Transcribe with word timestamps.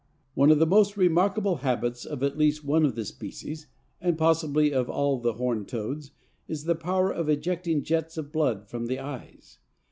One 0.33 0.49
of 0.49 0.57
the 0.57 0.65
most 0.65 0.97
remarkable 0.97 1.57
habits 1.57 2.05
of 2.05 2.23
at 2.23 2.35
least 2.35 2.65
one 2.65 2.85
of 2.85 2.95
the 2.95 3.05
species, 3.05 3.67
and 4.01 4.17
possibly 4.17 4.73
of 4.73 4.89
all 4.89 5.19
the 5.19 5.33
Horned 5.33 5.67
Toads, 5.67 6.09
is 6.47 6.63
the 6.63 6.73
power 6.73 7.13
of 7.13 7.29
ejecting 7.29 7.83
jets 7.83 8.17
of 8.17 8.31
blood 8.31 8.67
from 8.67 8.87
the 8.87 8.97
eyes. 8.97 9.59